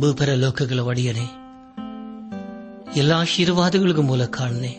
[0.00, 1.24] ಭೂಪರ ಲೋಕಗಳ ಒಡೆಯನೆ,
[2.96, 4.70] ಎಲ್ಲ ಆಶೀರ್ವಾದಗಳಿಗೂ ಮೂಲ ಕಾಣನೆ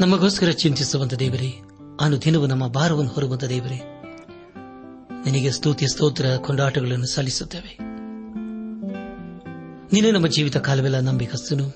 [0.00, 1.50] ನಮಗೋಸ್ಕರ ಚಿಂತಿಸುವಂತ ದೇವರೇ
[2.00, 3.78] ಅನುದಿನವೂ ನಮ್ಮ ಭಾರವನ್ನು ಹೊರುವಂತ ದೇವರೇ,
[5.24, 7.72] ನಿನಗೆ ಸ್ತುತಿ ಸ್ತೋತ್ರ ಕೊಂಡಾಟಗಳನ್ನು ಸಲ್ಲಿಸುತ್ತೇವೆ.
[9.92, 11.66] ನೀನು ನಮ್ಮ ಜೀವಿತ ಕಾಲವೆಲ್ಲ ನಂಬಿಕಸ್ತನು.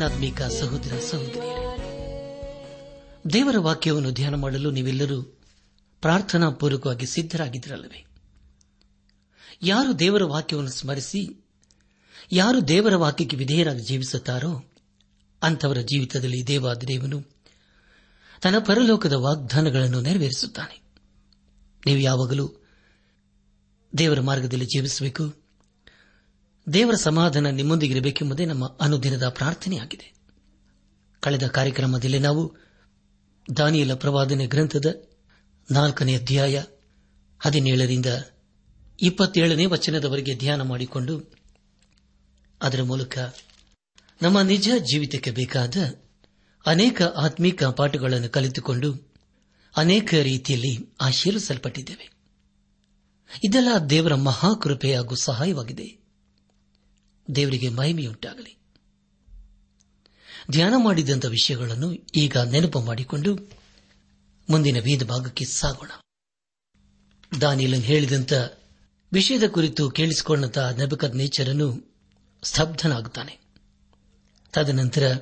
[0.05, 1.77] ನನ್ನಾತ್ಮೀಕ ಸಹೋದರ ಸಹೋದರಿಯರೇ,
[3.33, 5.21] ದೇವರ ವಾಕ್ಯವನ್ನು ಧ್ಯಾನ ಮಾಡಲು ನೀವೆಲ್ಲರೂ
[6.01, 8.05] ಪ್ರಾರ್ಥನಾ ಪೂರ್ವಕವಾಗಿ ಸಿದ್ದರಾಗಿದ್ದಿರಲ್ಲವೇ
[9.61, 11.45] ಯಾರು ದೇವರ ವಾಕ್ಯವನ್ನು ಸ್ಮರಿಸಿ,
[12.31, 14.71] ಯಾರು ದೇವರ ವಾಕ್ಯಕ್ಕೆ ವಿಧೇಯರಾಗಿ ಜೀವಿಸುತ್ತಾರೋ,
[15.43, 17.21] ಅಂಥವರ ಜೀವಿತದಲ್ಲಿ ದೇವಾದಿದೇವನು
[18.41, 20.81] ತನ್ನ ಪರಲೋಕದ ವಾಗ್ದಾನಗಳನ್ನು ನೆರವೇರಿಸುತ್ತಾನೆ.
[21.85, 22.51] ನೀವು ಯಾವಾಗಲೂ
[23.97, 25.44] ದೇವರ ಮಾರ್ಗದಲ್ಲಿ ಜೀವಿಸಬೇಕು.
[26.73, 30.13] ದೇವರ ಸಮಾಧಾನ ನಿಮ್ಮೊಂದಿಗಿರಬೇಕೆಂಬುದೇ ನಮ್ಮ ಅನುದಿನದ ಪ್ರಾರ್ಥನೆಯಾಗಿದೆ.
[31.19, 32.56] ಕಳೆದ ಕಾರ್ಯಕ್ರಮದಲ್ಲಿ ನಾವು
[33.57, 35.07] ದಾನಿಯಲ ಪ್ರವಾದನೆ ಗ್ರಂಥದ
[35.71, 36.63] ನಾಲ್ಕನೇ ಅಧ್ಯಾಯ
[37.39, 38.06] ಹದಿನೇಳರಿಂದ
[39.01, 41.33] ಇಪ್ಪತ್ತೇಳನೇ ವಚನದವರೆಗೆ ಧ್ಯಾನ ಮಾಡಿಕೊಂಡು
[42.62, 43.17] ಅದರ ಮೂಲಕ
[44.21, 45.75] ನಮ್ಮ ನಿಜ ಜೀವಿತಕ್ಕೆ ಬೇಕಾದ
[46.65, 49.13] ಅನೇಕ ಆತ್ಮೀಕ ಪಾಠಗಳನ್ನು ಕಲಿತುಕೊಂಡು
[49.77, 52.12] ಅನೇಕ ರೀತಿಯಲ್ಲಿ ಆಶೀರ್ವಿಸಲ್ಪಟ್ಟಿದ್ದೇವೆ.
[53.44, 56.04] ಇದೆಲ್ಲ ದೇವರ ಮಹಾಕೃಪೆ ಹಾಗೂ ಸಹಾಯವಾಗಿದೆ.
[57.36, 58.57] ದೇವರಿಗೆ ಮಹಿಮೆಯುಂಟಾಗಲಿ.
[60.51, 63.36] ಧ್ಯಾನ ಮಾಡಿದಂಥ ವಿಷಯಗಳನ್ನು ಈಗ ನೆನಪು ಮಾಡಿಕೊಂಡು
[64.50, 65.92] ಮುಂದಿನ ವೇದ ಭಾಗಕ್ಕೆ ಸಾಗೋಣ.
[67.42, 68.33] ದಾನಿಯಲನ್ ಹೇಳಿದಂತ
[69.13, 71.95] ವಿಷಯದ ಕುರಿತು ಕೇಳಿಸಿಕೊಂಡಂತಹ ನಬಕದ್ ನೇಚರನ್ನು
[72.44, 73.39] ಸ್ತಬ್ಧನಾಗುತ್ತಾನೆ.
[74.54, 75.18] ತದನಂತರ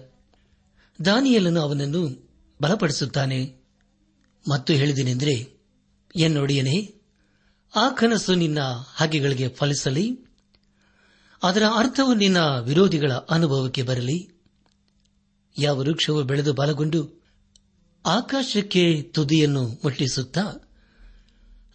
[1.05, 2.29] ದಾನಿಯಲನು ಅವನನ್ನು
[2.61, 3.63] ಬಲಪಡಿಸುತ್ತಾನೆ
[4.49, 5.61] ಮತ್ತು ಹೇಳಿದನೆಂದರೆ,
[6.15, 7.01] ಎನ್ನೊಡೆಯನೇ,
[7.75, 8.59] ಆ ಕನಸು ನಿನ್ನ
[8.95, 10.22] ಹಾಗೆಗಳಿಗೆ ಫಲಿಸಲಿ
[11.43, 14.29] ಅದರ ಅರ್ಥವು ನಿನ್ನ ವಿರೋಧಿಗಳ ಅನುಭವಕ್ಕೆ ಬರಲಿ.
[15.59, 17.23] ಯಾವ ವೃಕ್ಷವು ಬೆಳೆದು ಬಲಗೊಂಡು
[18.05, 20.43] ಆಕಾಶಕ್ಕೆ ತುದಿಯನ್ನು ಮುಟ್ಟಿಸುತ್ತಾ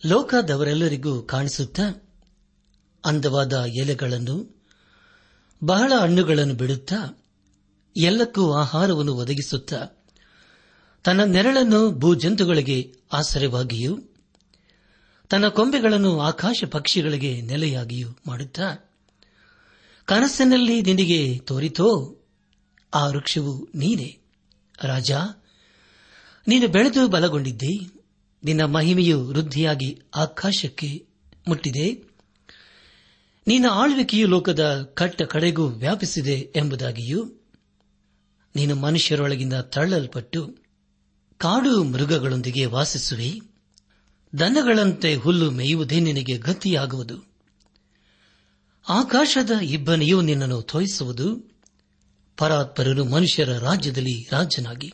[0.06, 2.12] ಲೋಕದವರೆಲ್ಲರಿಗೂ ಕಾಣಿಸುತ್ತಾ
[3.04, 4.58] ಅಂದವಾದ ಎಲೆಗಳನ್ನು,
[5.64, 7.26] ಬಹಳ ಹಣ್ಣುಗಳನ್ನು ಬಿಡುತ್ತಾ
[7.96, 9.80] ಎಲ್ಲಕ್ಕೂ ಆಹಾರವನ್ನು ಒದಗಿಸುತ್ತಾ
[11.02, 13.98] ತನ್ನ ನೆರಳನ್ನು ಭೂಜಂತುಗಳಿಗೆ ಆಸರೆವಾಗಿಯೂ
[15.28, 18.87] ತನ್ನ ಕೊಂಬೆಗಳನ್ನು ಆಕಾಶ ಪಕ್ಷಿಗಳಿಗೆ ನೆಲೆಯಾಗಿಯೂ ಮಾಡುತ್ತಾ
[20.08, 22.16] ಕನಸಿನಲ್ಲಿ ನಿನಗೆ ತೋರಿತೋ,
[22.94, 24.18] ಆ ವೃಕ್ಷವು ನೀನೆ.
[24.82, 25.12] ರಾಜ,
[26.48, 27.90] ನೀನು ಬೆಳೆದು ಬಲಗೊಂಡಿದ್ದಿ.
[28.44, 31.06] ನಿನ್ನ ಮಹಿಮೆಯು ವೃದ್ಧಿಯಾಗಿ ಆಕಾಶಕ್ಕೆ
[31.48, 32.04] ಮುಟ್ಟಿದೆ.
[33.46, 37.24] ನಿನ್ನ ಆಳ್ವಿಕೆಯು ಲೋಕದ ಕಟ್ಟ ಕಡೆಗೂ ವ್ಯಾಪಿಸಿದೆ ಎಂಬುದಾಗಿಯೂ,
[38.56, 40.56] ನೀನು ಮನುಷ್ಯರೊಳಗಿಂದ ತಳ್ಳಲ್ಪಟ್ಟು
[41.38, 43.40] ಕಾಡು ಮೃಗಗಳೊಂದಿಗೆ ವಾಸಿಸುವೆ.
[44.38, 47.27] ದನಗಳಂತೆ ಹುಲ್ಲು ಮೇಯುವುದೇ ನಿನಗೆ ಗತಿಯಾಗುವುದು.
[48.88, 51.50] ಆಕಾಶದ ಇಬ್ಬನಿಯು ನಿನ್ನನ್ನು ತೋಯಿಸುವುದು.
[52.36, 54.92] ಪರಾತ್ಪರನು ಮನುಷ್ಯರ ರಾಜ್ಯದಲ್ಲಿ ರಾಜನಾಗಿ.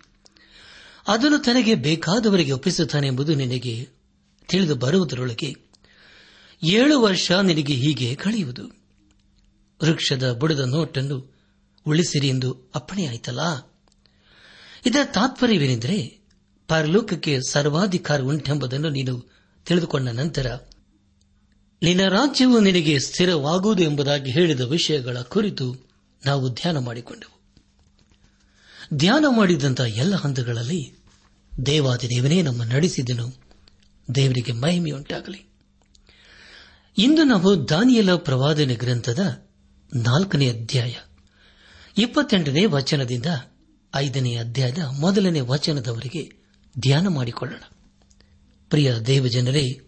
[1.08, 3.88] ಅದನ್ನು ತನಗೆ ಬೇಕಾದವರಿಗೆ ಒಪ್ಪಿಸುತ್ತಾನೆ ಎಂಬುದು ನಿನಗೆ
[4.48, 5.54] ತಿಳಿದು ಬರುವುದರೊಳಗೆ
[6.62, 8.66] ಏಳು ವರ್ಷ ನಿನಗೆ ಹೀಗೆ ಕಳೆಯುವುದು.
[9.84, 11.34] ವೃಕ್ಷದ ಬುಡದ ನೋಟನ್ನು
[11.86, 13.40] ಉಳಿಸಿರಿ ಎಂದು ಅಪ್ಪಣೆಯಾಯಿತಲ್ಲ?
[14.86, 16.18] ಇದರ ತಾತ್ಪರ್ಯವೇನೆಂದರೆ
[16.68, 19.32] ಪರಲೋಕಕ್ಕೆ ಸರ್ವಾಧಿಕಾರ ಉಂಟೆಂಬುದನ್ನು ನೀನು
[19.66, 20.56] ತಿಳಿದುಕೊಂಡ ನಂತರ
[21.84, 25.76] ನಿನ್ನ ರಾಜ್ಯವು ನಿನಗೆ ಸ್ಥಿರವಾಗುವುದು ಎಂಬುದಾಗಿ ಹೇಳಿದ ವಿಷಯಗಳ ಕುರಿತು
[26.26, 27.40] ನಾವು ಧ್ಯಾನ ಮಾಡಿಕೊಂಡೆವು.
[28.96, 30.96] ಧ್ಯಾನ ಮಾಡಿದಂತಹ ಎಲ್ಲ ಹಂತಗಳಲ್ಲಿ
[31.66, 33.34] ದೇವಾದಿದೇವನೇ ನಮ್ಮ ನಡೆಸಿದನು.
[34.14, 35.46] ದೇವರಿಗೆ ಮಹಿಮೆಯುಂಟಾಗಲಿ.
[36.98, 39.46] ಇಂದು ನಾವು ದಾನಿಯಲ ಪ್ರವಾದನೆ ಗ್ರಂಥದ
[39.94, 40.94] ನಾಲ್ಕನೇ ಅಧ್ಯಾಯ,
[41.98, 43.26] ಇಪ್ಪತ್ತೆಂಟನೇ ವಚನದಿಂದ
[43.94, 46.32] ಐದನೇ ಅಧ್ಯಾಯದ ಮೊದಲನೇ ವಚನದವರೆಗೆ
[46.78, 47.60] ಧ್ಯಾನ ಮಾಡಿಕೊಳ್ಳೋಣ.
[48.70, 49.80] ಪ್ರಿಯ ದೇವಜನರೇ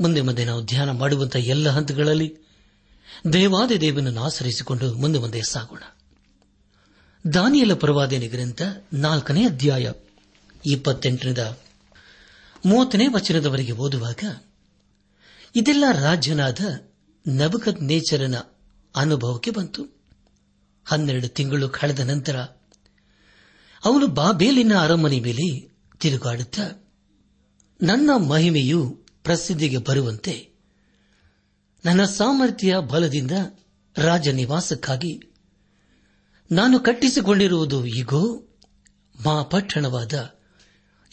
[0.00, 2.36] ಮುಂದೆ ಮುಂದೆ ನಾವು ಧ್ಯಾನ ಮಾಡುವಂತಹ ಎಲ್ಲ ಹಂತಗಳಲ್ಲಿ
[3.32, 5.82] ದೇವಾದಿ ದೇವನನ್ನು ಆಚರಿಸಿಕೊಂಡು ಮುಂದೆ ಮುಂದೆ ಸಾಗೋಣ.
[7.34, 8.62] ದಾನಿಯಲ ಪರವಾದನೆ ಗ್ರಂಥ
[8.92, 9.92] ನಾಲ್ಕನೇ ಅಧ್ಯಾಯ
[10.66, 11.38] ಇಪ್ಪತ್ತೆಂಟರಿಂದ
[12.66, 14.40] ಮೂವತ್ತನೇ ವಚನದವರೆಗೆ ಓದುವಾಗ,
[15.56, 16.60] ಇದೆಲ್ಲ ರಾಜ್ಯನಾದ
[17.28, 18.34] ನಬಕದ್ ನೇಚರನ
[18.96, 19.86] ಅನುಭವಕ್ಕೆ ಬಂತು.
[20.84, 22.36] ಹನ್ನೆರಡು ತಿಂಗಳು ಕಳೆದ ನಂತರ
[23.84, 26.60] ಅವನು ಬಾಬೇಲಿನ ಅರಮನೆ ಮೇಲೆ ತಿರುಗಾಡುತ್ತ,
[27.82, 30.50] ನನ್ನ ಮಹಿಮೆಯು ಪ್ರಸಿದ್ಧಿಗೆ ಬರುವಂತೆ
[31.84, 33.30] ನನ್ನ ಸಾಮರ್ಥ್ಯ ಬಲದಿಂದ
[33.98, 35.22] ರಾಜ ನಿವಾಸಕ್ಕಾಗಿ
[36.52, 38.36] ನಾನು ಕಟ್ಟಿಸಿಕೊಂಡಿರುವುದು ಈಗೋ
[39.26, 40.34] ಮಾ ಪಟ್ಟಣವಾದ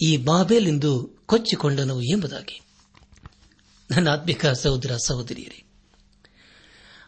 [0.05, 2.61] ಈ ಬಾಬೇಲೆಂದು ಕೊಚ್ಚಿಕೊಂಡನು ಎಂಬುದಾಗಿ.
[3.91, 5.63] ನನ್ನ ಆತ್ಮಿಕ ಸಹೋದರ ಸಹೋದರಿಯರೇ,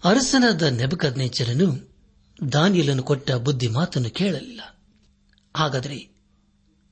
[0.03, 1.95] ಅರಸನಾದ ನೆಬಕದ್ನೇಚರನು
[2.51, 4.83] ದಾನಿಯಲನ್ನು ಕೊಟ್ಟ ಬುದ್ಧಿ ಮಾತನ್ನು ಕೇಳಲಿಲ್ಲ.
[5.57, 6.09] ಹಾಗಾದರೆ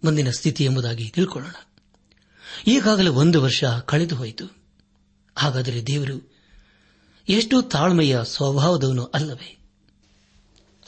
[0.04, 1.56] ಮುಂದಿನ ಸ್ಥಿತಿ ಎಂಬುದಾಗಿ ತಿಳ್ಕೊಳ್ಳೋಣ.
[2.68, 4.46] ಈಗಾಗಲೇ ಒಂದು ವರ್ಷ ಕಳೆದು ಹೋಯಿತು.
[5.38, 6.34] ಹಾಗಾದರೆ ದೇವರು
[7.30, 9.50] ಎಷ್ಟು ತಾಳ್ಮೆಯ ಸ್ವಭಾವದವನು ಅಲ್ಲವೇ?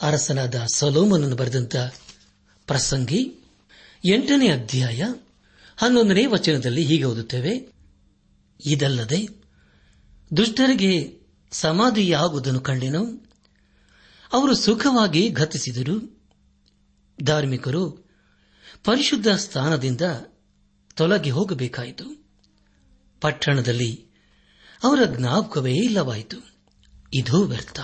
[0.02, 1.76] ಅರಸನಾದ ಸಲೋಮನನ್ನು ಬರೆದಂತ
[2.66, 3.20] ಪ್ರಸಂಗಿ
[4.04, 5.04] ಎಂಟನೇ ಅಧ್ಯಾಯ
[5.76, 7.72] ಹನ್ನೊಂದನೇ ವಚನದಲ್ಲಿ ಹೀಗೆ ಓದುತ್ತೇವೆ,
[8.66, 9.20] ಇದಲ್ಲದೆ
[10.36, 10.92] ದುಷ್ಟರಿಗೆ
[11.52, 13.02] ಸಮಾಧಿಯಾಗುವುದನ್ನು ಕಂಡೆನು.
[14.32, 15.96] ಅವರು ಸುಖವಾಗಿ ಗತಿಸಿದರು.
[17.22, 17.84] ಧಾರ್ಮಿಕರು
[18.84, 20.00] ಪರಿಶುದ್ಧ ಸ್ಥಾನದಿಂದ
[20.96, 22.26] ತೊಲಗಿ ಹೋಗಬೇಕಾಯಿತು.
[23.20, 24.06] ಪಟ್ಟಣದಲ್ಲಿ
[24.84, 26.36] ಅವರ ಜ್ಞಾಪಕವೇ ಇಲ್ಲವಾಯಿತು.
[27.14, 27.80] ಇದು ವ್ಯರ್ಥ.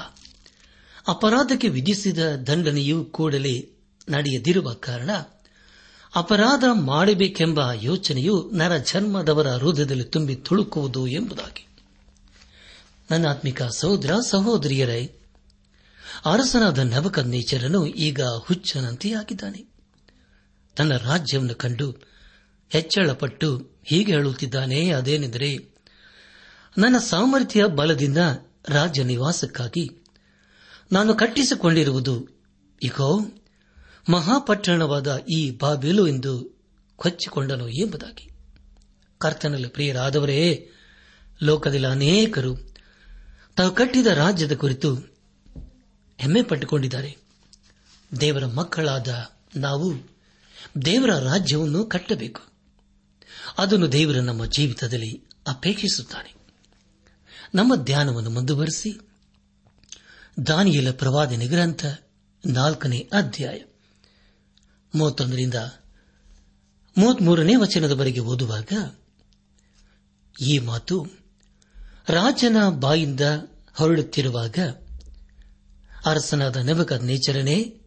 [1.08, 3.70] ಅಪರಾಧಕ್ಕೆ ವಿಧಿಸಿದ ದಂಡನೆಯು ಕೂಡಲೇ
[4.08, 5.10] ನಡೆಯದಿರುವ ಕಾರಣ
[6.16, 11.66] ಅಪರಾಧ ಮಾಡಬೇಕೆಂಬ ಯೋಚನೆಯು ನರ ಜನ್ಮದವರ ಹೃದಯದಲ್ಲಿ ತುಂಬಿ ತುಳುಕುವುದು ಎಂಬುದಾಗಿ.
[13.10, 15.18] ನನ್ನ ಆತ್ಮಿಕ ಸಹೋದರ, ಸಹೋದರಿಯರೇ,
[16.24, 19.64] ಅರಸನಾದ ನವಕನ್ನೇಚರನು ಈಗ ಹುಚ್ಚನಂತೆಯಾಗಿದ್ದಾನೆ.
[20.76, 22.11] ತನ್ನ ರಾಜ್ಯವನ್ನು ಕಂಡು
[22.72, 25.74] ಹೆಚ್ಚಳಪಟ್ಟು ಹೀಗೆ ಹೇಳುತ್ತಿದ್ದಾನೆ, ಅದೇನೆಂದರೆ,
[26.78, 28.18] ನನ್ನ ಸಾಮರ್ಥ್ಯ ಬಲದಿಂದ
[28.68, 30.04] ರಾಜ್ಯ ನಿವಾಸಕ್ಕಾಗಿ
[30.92, 32.28] ನಾನು ಕಟ್ಟಿಸಿಕೊಂಡಿರುವುದು
[32.82, 33.20] ಇಗೋ,
[34.10, 36.60] ಮಹಾಪಟ್ಟಣವಾದ ಈ ಬಾಬಿಲು ಎಂದು
[36.96, 38.30] ಕೊಚ್ಚಿಕೊಂಡನು ಎಂಬುದಾಗಿ.
[39.18, 40.70] ಕರ್ತನಲ್ಲಿ ಪ್ರಿಯರಾದವರೇ,
[41.42, 42.56] ಲೋಕದಲ್ಲಿ ಅನೇಕರು
[43.56, 44.94] ತಾವು ಕಟ್ಟಿದ ರಾಜ್ಯದ ಕುರಿತು
[46.18, 47.16] ಹೆಮ್ಮೆ ಪಟ್ಟುಕೊಂಡಿದ್ದಾರೆ
[48.20, 49.94] ದೇವರ ಮಕ್ಕಳಾದ ನಾವು
[50.84, 52.51] ದೇವರ ರಾಜ್ಯವನ್ನು ಕಟ್ಟಬೇಕು.
[53.58, 56.34] ಅದನ್ನು ದೇವರು ನಮ್ಮ ಜೀವಿತದಲ್ಲಿ ಅಪೇಕ್ಷಿಸುತ್ತಾನೆ.
[57.54, 59.00] ನಮ್ಮ ಧ್ಯಾನವನ್ನು ಮುಂದುವರೆಸಿ,
[60.46, 61.86] ದಾನಿಯಲ ಪ್ರವಾದನೆ ಗ್ರಂಥ
[62.46, 63.60] ನಾಲ್ಕನೇ ಅಧ್ಯಾಯ.
[64.94, 65.54] ಮೂವತ್ತೊಂದರಿಂದ
[67.60, 68.72] ವಚನದವರೆಗೆ ಓದುವಾಗ,
[70.46, 71.06] ಈ ಮಾತು
[72.08, 73.20] ರಾಜನ ಬಾಯಿಂದ
[73.74, 74.58] ಹೊರಡುತ್ತಿರುವಾಗ,
[76.06, 77.80] ಅರಸನಾದ ನೆಮಕ ನೇಚರನೇ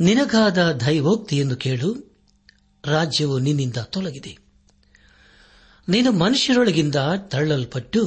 [0.00, 2.20] ನಿನಗಾದ ದೈವೋಕ್ತಿಯನ್ನು ಕೇಳು,
[2.84, 4.47] ರಾಜ್ಯವು ನಿನ್ನಿಂದ ತೊಲಗಿದೆ.
[5.88, 6.94] ನೀನು ಮನುಷ್ಯರೊಳಗಿಂದ
[7.28, 8.00] ತಳ್ಳಲ್ಪಟ್ಟು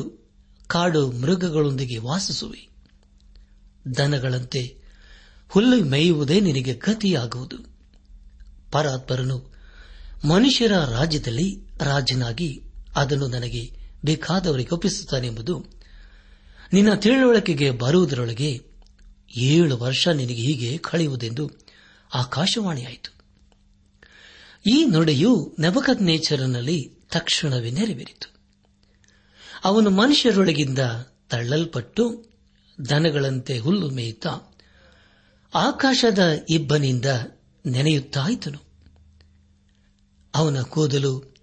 [0.67, 2.61] ಕಾಡು ಮೃಗಗಳೊಂದಿಗೆ ವಾಸಿಸುವೆ.
[3.97, 4.61] ದನಗಳಂತೆ
[5.49, 7.57] ಹುಲ್ಲು ಮೇಯುವುದೇ ನಿನಗೆ ಗತಿಯಾಗುವುದು.
[8.71, 9.37] ಪರಾತ್ಪರನು
[10.25, 11.47] ಮನುಷ್ಯರ ರಾಜ್ಯದಲ್ಲಿ
[11.81, 12.49] ರಾಜನಾಗಿ
[12.95, 13.63] ಅದನ್ನು ನನಗೆ
[14.05, 15.55] ಬೇಕಾದವರಿಗೆ ಒಪ್ಪಿಸುತ್ತಾನೆಂಬುದು
[16.73, 18.51] ನಿನ್ನ ತಿಳುವಳಿಕೆಗೆ ಬರುವುದರೊಳಗೆ
[19.37, 21.45] ಏಳು ವರ್ಷ ನಿನಗೆ ಹೀಗೆ ಕಳೆಯುವುದೆಂದು
[22.13, 23.11] ಆಕಾಶವಾಣಿಯಾಯಿತು.
[24.65, 26.01] ಈ ನುಡಿಯು ನೆಬಕತ್
[27.11, 28.31] ತಕ್ಷಣವೇ ನೆರವೇರಿತು.
[29.63, 30.79] ಅವನು ಮನುಷ್ಯರೊಳಗಿಂದ
[31.29, 32.25] ತಳ್ಳಲ್ಪಟ್ಟು
[32.89, 34.55] ದನಗಳಂತೆ ಹುಲ್ಲು ಮೇಯುತ್ತಾ
[35.55, 37.05] ಆಕಾಶದ ಇಬ್ಬನಿಂದ
[37.65, 38.57] ನೆನೆಯುತ್ತಾಯಿತನು.
[40.35, 41.35] ಅವನ ಕೂದಲು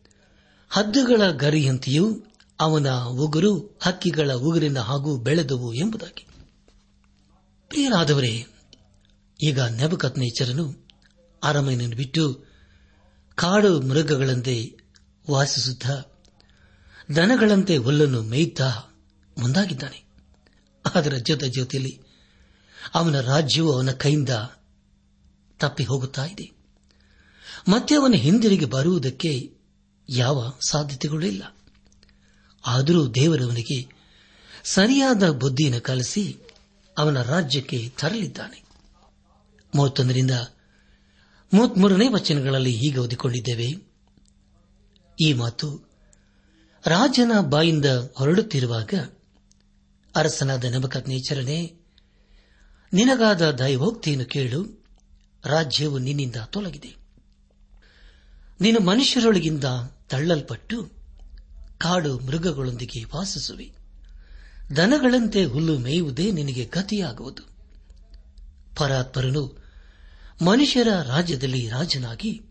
[0.71, 2.21] ಹದ್ದುಗಳ ಗರಿಯಂತೆಯೂ
[2.61, 6.27] ಅವನ ಉಗುರು ಹಕ್ಕಿಗಳ ಉಗುರಿನ ಹಾಗೂ ಬೆಳೆದವು ಎಂಬುದಾಗಿ.
[7.69, 8.47] ಪ್ರಿಯರಾದವರೇ,
[9.43, 10.89] ಈಗ ನೆಬಕತ್ನೇಚರನು
[11.43, 12.45] ಅರಮನೆಯನ್ನು ಬಿಟ್ಟು
[13.35, 14.77] ಕಾಡು ಮೃಗಗಳಂತೆ
[15.30, 16.02] ವಾಸಿಸುತ್ತಾ
[17.16, 18.97] ದನಗಳಂತೆ ಹುಲ್ಲನ್ನು ಮೇಯ್ತಾ
[19.38, 20.04] ಮುಂದಾಗಿದ್ದಾನೆ.
[20.94, 22.00] ಅದರ ಜೊತೆ ಜೊತೆಯಲ್ಲಿ
[22.94, 24.28] ಅವನ ರಾಜ್ಯವು ಅವನ ಕೈಯಿಂದ
[25.58, 26.50] ತಪ್ಪಿ ಹೋಗುತ್ತಾ ಇದೆ.
[27.68, 29.50] ಮತ್ತೆ ಅವನ ಹಿಂದಿರುಗಿ ಬರುವುದಕ್ಕೆ
[30.08, 31.56] ಯಾವ ಸಾಧ್ಯತೆಗಳೂ ಇಲ್ಲ.
[32.66, 33.88] ಆದರೂ ದೇವರವನಿಗೆ
[34.64, 36.37] ಸರಿಯಾದ ಬುದ್ಧಿಯನ್ನು ಕಲಿಸಿ
[36.99, 38.62] ಅವನ ರಾಜ್ಯಕ್ಕೆ ತರಲಿದ್ದಾನೆ.
[39.75, 40.30] ಮೂವತ್ತೊಂದರಿಂದ
[41.54, 43.88] ಮೂವತ್ಮೂರನೇ ವಚನಗಳಲ್ಲಿ ಹೀಗೆ ಓದಿಕೊಂಡಿದ್ದೇವೆ.
[45.21, 45.89] ಈ ಮಾತು
[46.87, 47.85] ರಾಜನ ಬಾಯಿಂದ
[48.15, 48.95] ಹೊರಡುತ್ತಿರುವಾಗ
[50.17, 51.75] ಅರಸನಾದ ನಮಕಜ್ಞೇಚರನೇ
[52.93, 54.85] ನಿನಗಾದ ದೈವೋಕ್ತಿಯನ್ನು ಕೇಳು,
[55.45, 56.97] ರಾಜ್ಯವು ನಿನ್ನಿಂದ ತೊಲಗಿದೆ.
[58.61, 59.65] ನೀನು ಮನುಷ್ಯರೊಳಗಿಂದ
[60.09, 60.85] ತಳ್ಳಲ್ಪಟ್ಟು
[61.79, 63.73] ಕಾಡು ಮೃಗಗಳೊಂದಿಗೆ ವಾಸಿಸುವೆ.
[64.77, 67.43] ದನಗಳಂತೆ ಹುಲ್ಲು ಮೇಯುವುದೇ ನಿನಗೆ ಗತಿಯಾಗುವುದು.
[68.77, 69.65] ಪರಾತ್ಪರನು
[70.45, 72.48] ಮನುಷ್ಯರ ರಾಜ್ಯದಲ್ಲಿ ರಾಜನಾಗಿ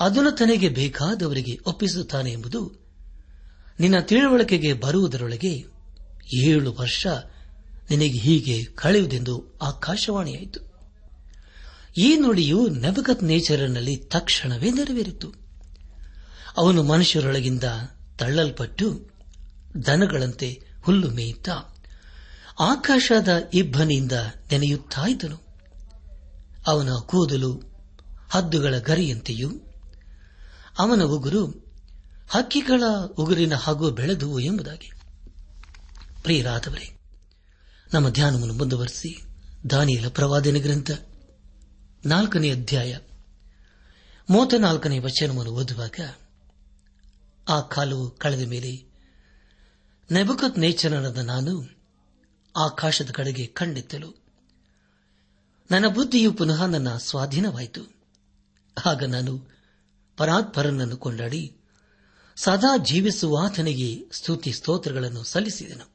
[0.00, 2.84] ಅದನ್ನು ತನಗೆ ಬೇಕಾದವರಿಗೆ ಒಪ್ಪಿಸುತ್ತಾನೆ ಎಂಬುದು
[3.80, 5.64] ನಿನ್ನ ತಿಳುವಳಿಕೆಗೆ ಬರುವುದರೊಳಗೆ
[6.44, 7.06] ಏಳು ವರ್ಷ
[7.90, 10.60] ನಿನಗೆ ಹೀಗೆ ಕಳೆಯುವುದೆಂದು ಆಕಾಶವಾಣಿಯಾಯಿತು.
[11.96, 15.34] ಈ ನುಡಿಯು ನವಗತ್ ನೇಚರ್ನಲ್ಲಿ ತಕ್ಷಣವೇ ನೆರವೇರಿತು.
[16.56, 17.64] ಅವನು ಮನುಷ್ಯರೊಳಗಿಂದ
[18.18, 19.10] ತಳ್ಳಲ್ಪಟ್ಟು
[19.86, 21.74] ದನಗಳಂತೆ ಹುಲ್ಲು ಮೇಯುತ್ತಾ
[22.60, 24.12] ಆಕಾಶದ ಇಬ್ಬನಿಯಿಂದ
[24.50, 25.38] ನೆನೆಯುತ್ತಾಯಿದ್ದನು.
[26.66, 27.62] ಅವನ ಕೂದಲು
[28.28, 29.50] ಹದ್ದುಗಳ ಗರಿಯಂತೆಯೂ
[30.78, 31.64] ಅವನ ಉಗುರು
[32.28, 32.82] ಹಕ್ಕಿಗಳ
[33.18, 34.90] ಉಗುರಿನ ಹಾಗೂ ಬೆಳೆದುವು ಎಂಬುದಾಗಿ.
[36.22, 36.98] ಪ್ರಿಯರಾದವರೇ,
[37.94, 39.22] ನಮ್ಮ ಧ್ಯಾನವನ್ನು ಮುಂದುವರೆಸಿ
[39.70, 40.90] ದಾನಿಯಲ ಪ್ರವಾದನೆ ಗ್ರಂಥ
[42.06, 42.98] ನಾಲ್ಕನೇ ಅಧ್ಯಾಯ
[44.30, 46.00] ಮೂವತ್ತ ನಾಲ್ಕನೇ ವಚನವನ್ನು ಓದುವಾಗ
[47.48, 48.84] ಆ ಕಾಲು ಕಳೆದ ಮೇಲೆ
[50.10, 51.84] ನೆಬಕತ್ ನೇಚರನಾದ ನಾನು
[52.56, 54.14] ಆಕಾಶದ ಕಡೆಗೆ ಕಂಡೆತ್ತಲು
[55.70, 57.94] ನನ್ನ ಬುದ್ಧಿಯು ಪುನಃ ನನ್ನ ಸ್ವಾಧೀನವಾಯಿತು.
[58.86, 59.53] ಆಗ ನಾನು
[60.16, 61.56] ಪರಾತ್ಪರನನ್ನು ಕೊಂಡಾಡಿ
[62.36, 65.90] ಸದಾ ಜೀವಿಸುವ ಆತನಿಗೆ ಸ್ತುತಿ ಸ್ತೋತ್ರಗಳನ್ನು ಸಲ್ಲಿಸಿದನು.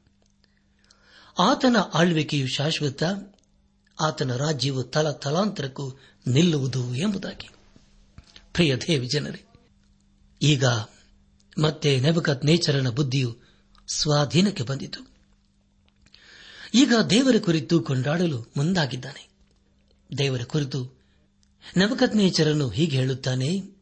[1.38, 3.02] ಆತನ ಆಳ್ವಿಕೆಯು ಶಾಶ್ವತ,
[4.00, 7.48] ಆತನ ರಾಜ್ಯವು ತಲ ತಲಾಂತರಕ್ಕೂ ನಿಲ್ಲುವುದು ಎಂಬುದಾಗಿ.
[8.52, 9.46] ಪ್ರಿಯ ದೇವಿ
[10.42, 10.64] ಈಗ
[11.58, 13.36] ಮತ್ತೆ ನೆಬಕತ್ ನೇಚರನ ಬುದ್ಧಿಯು
[13.94, 15.10] ಸ್ವಾಧೀನಕ್ಕೆ ಬಂದಿತು.
[16.74, 19.28] ಈಗ ದೇವರ ಕುರಿತು ಕೊಂಡಾಡಲು ಮುಂದಾಗಿದ್ದಾನೆ.
[20.18, 21.00] ದೇವರ ಕುರಿತು
[21.76, 23.79] ನವಕತ್ ನೇಚರನ್ನು ಹೀಗೆ ಹೇಳುತ್ತಾನೆ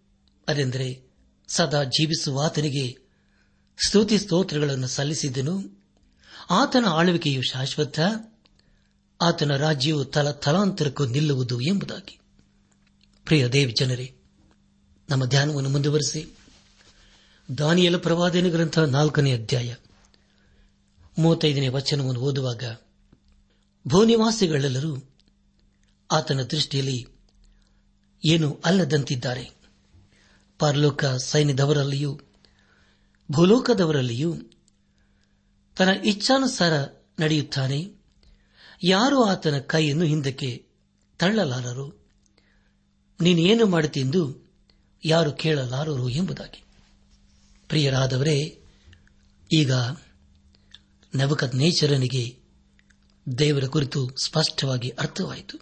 [0.49, 1.09] ಅದೆಂದರೆ
[1.49, 2.99] ಸದಾ ಜೀವಿಸುವ ಆತನಿಗೆ
[3.87, 5.85] ಸ್ತುತಿ ಸ್ತೋತ್ರಗಳನ್ನು ಸಲ್ಲಿಸಿದನು.
[6.51, 7.99] ಆತನ ಆಳ್ವಿಕೆಯು ಶಾಶ್ವತ,
[9.21, 12.19] ಆತನ ರಾಜ್ಯವು ತಲ ತಲಾಂತರಕ್ಕೂ ನಿಲ್ಲುವುದು ಎಂಬುದಾಗಿ.
[13.25, 14.15] ಪ್ರಿಯ ದೇವಿ ಜನರೇ,
[15.11, 16.37] ನಮ್ಮ ಧ್ಯಾನವನ್ನು ಮುಂದುವರೆಸಿ.
[17.59, 19.75] ದಾನಿಯಲ ಪ್ರವಾದನ ಗ್ರಂಥ ನಾಲ್ಕನೇ ಅಧ್ಯಾಯ
[21.19, 22.77] ಮೂವತ್ತೈದನೇ ವಚನವನ್ನು ಓದುವಾಗ,
[23.89, 25.11] ಭೂನಿವಾಸಿಗಳೆಲ್ಲರೂ
[26.11, 27.07] ಆತನ ದೃಷ್ಟಿಯಲ್ಲಿ
[28.25, 29.58] ಏನೂ ಅಲ್ಲದಂತಿದ್ದಾರೆ.
[30.59, 32.21] ಪರಲೋಕ ಸೈನ್ಯದವರಲ್ಲಿಯೂ,
[33.33, 34.37] ಭೂಲೋಕದವರಲ್ಲಿಯೂ
[35.77, 36.73] ತನ್ನ ಇಚ್ಛಾನುಸಾರ
[37.19, 37.93] ನಡೆಯುತ್ತಾನೆ.
[38.85, 40.67] ಯಾರೂ ಆತನ ಕೈಯನ್ನು ಹಿಂದಕ್ಕೆ
[41.19, 42.07] ತಳ್ಳಲಾರರು?
[43.21, 44.53] ನೀನೇನು ಮಾಡುತ್ತೆಂದು
[45.05, 46.65] ಯಾರು ಕೇಳಲಾರರು ಎಂಬುದಾಗಿ.
[47.69, 48.63] ಪ್ರಿಯರಾದವರೇ,
[49.53, 49.73] ಈಗ
[51.15, 52.39] ನವಕತ್ ನೇಚರನಿಗೆ
[53.39, 55.59] ದೇವರ ಕುರಿತು ಸ್ಪಷ್ಟವಾಗಿ ಅರ್ಥವಾಯಿತು.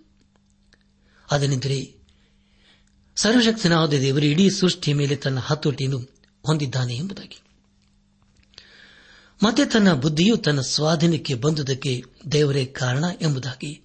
[1.31, 2.06] ಅದನೆಂದರೆ
[3.17, 5.99] ಸರ್ವಶಕ್ತನಾದ ದೇವರು ಇಡೀ ಸೃಷ್ಟಿಯ ಮೇಲೆ ತನ್ನ ಹತೋಟಿಯನ್ನು
[6.47, 7.41] ಹೊಂದಿದ್ದಾನೆ ಎಂಬುದಾಗಿ.
[9.43, 13.83] ಮತ್ತೆ ತನ್ನ ಬುದ್ಧಿಯು ತನ್ನ ಸ್ವಾಧೀನಕ್ಕೆ ಬಂದುದಕ್ಕೆ ದೇವರೇ ಕಾರಣ ಎಂಬುದಾಗಿ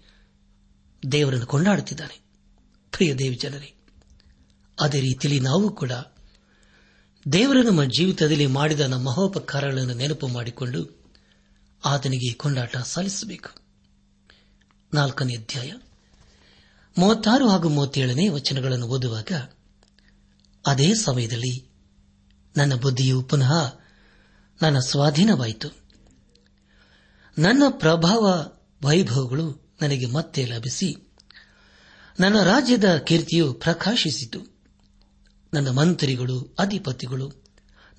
[1.12, 2.22] ದೇವರನ್ನು ಕೊಂಡಾಡುತ್ತಿದ್ದಾನೆ.
[2.92, 3.74] ಪ್ರಿಯ ದೇವಿ ಜನರೇ,
[4.82, 5.92] ಅದೇ ರೀತಿಯಲ್ಲಿ ನಾವು ಕೂಡ
[7.34, 11.06] ದೇವರ ನಮ್ಮ ಜೀವಿತದಲ್ಲಿ ಮಾಡಿದ ನಮ್ಮ ಮಹೋಪಕಾರಗಳನ್ನು ನೆನಪು ಮಾಡಿಕೊಂಡು
[11.86, 13.50] ಆತನಿಗೆ ಕೊಂಡಾಟ ಸಲ್ಲಿಸಬೇಕು
[14.94, 15.72] ನಾಲ್ಕನೇ ಅಧ್ಯಾಯ.
[16.98, 19.32] ಮೂವತ್ತಾರು ಹಾಗೂ ಮೂವತ್ತೇಳನೇ ವಚನಗಳನ್ನು ಓದುವಾಗ,
[20.68, 21.72] ಅದೇ ಸಮಯದಲ್ಲಿ
[22.58, 23.80] ನನ್ನ ಬುದ್ಧಿಯು ಪುನಃ
[24.62, 25.68] ನನ್ನ ಸ್ವಾಧೀನವಾಯಿತು.
[27.38, 28.48] ನನ್ನ ಪ್ರಭಾವ
[28.84, 31.14] ವೈಭವಗಳು ನನಗೆ ಮತ್ತೆ ಲಭಿಸಿ,
[32.20, 34.40] ನನ್ನ ರಾಜ್ಯದ ಕೀರ್ತಿಯು ಪ್ರಕಾಶಿಸಿತು.
[35.54, 37.44] ನನ್ನ ಮಂತ್ರಿಗಳು, ಅಧಿಪತಿಗಳು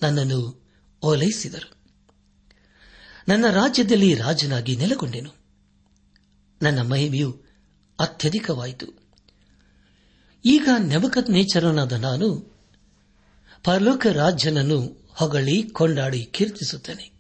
[0.02, 0.70] ನನ್ನನ್ನು
[1.02, 1.72] ಓಲೈಸಿದರು.
[3.28, 5.30] ನನ್ನ ರಾಜ್ಯದಲ್ಲಿ ರಾಜನಾಗಿ ನೆಲೆಗೊಂಡೆನು.
[6.62, 7.41] ನನ್ನ ಮಹಿಮೆಯು
[8.02, 8.86] ಅತ್ಯಧಿಕವಾಯಿತು.
[10.44, 12.58] ಈಗ ನೆಬಕತ್ ನೇಚರನಾದ ನಾನು
[13.64, 17.12] ಪರಲೋಕ ರಾಜ್ಯನನ್ನು ಹೊಗಳಿ ಕೊಂಡಾಡಿ ಕೀರ್ತಿಸುತ್ತೇನೆ.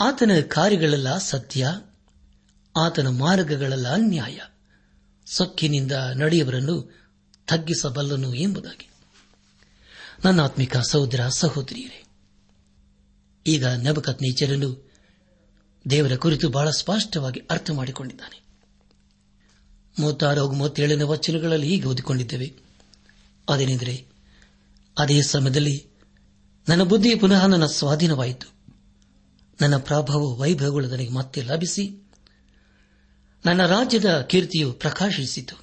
[0.00, 1.66] ಆತನ ಕಾರ್ಯಗಳೆಲ್ಲ ಸತ್ಯ,
[2.76, 4.40] ಆತನ ಮಾರ್ಗಗಳೆಲ್ಲ ನ್ಯಾಯ.
[5.26, 7.06] ಸೊಕ್ಕಿನಿಂದ ನಡೆಯವರನ್ನು
[7.46, 8.90] ತಗ್ಗಿಸಬಲ್ಲನು ಎಂಬುದಾಗಿ.
[10.24, 12.04] ನನ್ನ ಆತ್ಮಿಕ ಸಹೋದರ ಸಹೋದರಿಯರೇ,
[13.46, 14.90] ಈಗ ನಬಕತ್ ನೇಚರನು
[15.90, 18.43] ದೇವರ ಕುರಿತು ಬಹಳ ಸ್ಪಷ್ಟವಾಗಿ ಅರ್ಥ ಮಾಡಿಕೊಂಡಿದ್ದಾನೆ
[19.98, 22.54] ಮೂವತ್ತಾರು ಹಾಗೂ ಮೂವತ್ತೇಳನೇ ವಚನಗಳಲ್ಲಿ ಹೀಗೆ ಓದಿಕೊಂಡಿದ್ದೇವೆ.
[23.48, 24.06] ಅದೇನೆಂದರೆ,
[24.98, 25.86] ಅದೇ ಸಮಯದಲ್ಲಿ
[26.68, 28.46] ನನ್ನ ಬುದ್ಧಿ ಪುನಃ ನನ್ನ ಸ್ವಾಧೀನವಾಯಿತು.
[29.60, 32.12] ನನ್ನ ಪ್ರಭಾವ ವೈಭವಗಳು ನನಗೆ ಮತ್ತೆ ಲಭಿಸಿ,
[33.46, 35.56] ನನ್ನ ರಾಜ್ಯದ ಕೀರ್ತಿಯು ಪ್ರಕಾಶಿಸಿತು.